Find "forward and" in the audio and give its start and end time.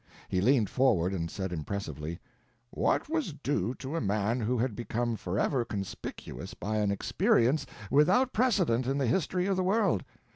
0.67-1.29